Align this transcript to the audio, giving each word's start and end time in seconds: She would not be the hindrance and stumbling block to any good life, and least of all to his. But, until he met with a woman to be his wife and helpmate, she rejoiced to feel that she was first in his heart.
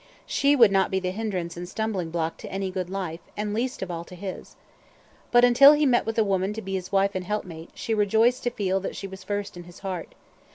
She 0.25 0.55
would 0.55 0.71
not 0.71 0.89
be 0.89 0.99
the 0.99 1.11
hindrance 1.11 1.55
and 1.55 1.69
stumbling 1.69 2.09
block 2.09 2.37
to 2.37 2.51
any 2.51 2.71
good 2.71 2.89
life, 2.89 3.19
and 3.37 3.53
least 3.53 3.83
of 3.83 3.91
all 3.91 4.03
to 4.05 4.15
his. 4.15 4.55
But, 5.29 5.45
until 5.45 5.73
he 5.73 5.85
met 5.85 6.07
with 6.07 6.17
a 6.17 6.23
woman 6.23 6.53
to 6.53 6.61
be 6.63 6.73
his 6.73 6.91
wife 6.91 7.13
and 7.13 7.23
helpmate, 7.23 7.69
she 7.75 7.93
rejoiced 7.93 8.41
to 8.45 8.49
feel 8.49 8.79
that 8.79 8.95
she 8.95 9.05
was 9.05 9.23
first 9.23 9.55
in 9.55 9.65
his 9.65 9.77
heart. 9.85 10.15